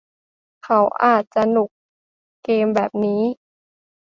[0.63, 1.69] เขาอาจจะหนุก
[2.43, 3.21] เกมแบบนี้